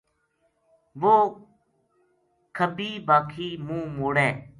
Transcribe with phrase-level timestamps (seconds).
[1.01, 1.25] واہ
[2.57, 4.29] کبھی باکھی منہ موڑے